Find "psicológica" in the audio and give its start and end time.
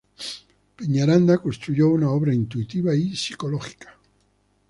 3.15-3.99